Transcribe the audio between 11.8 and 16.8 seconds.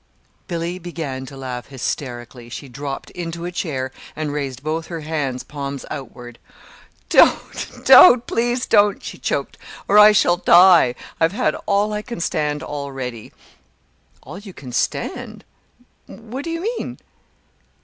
I can stand, already." "All you can stand?" "What do you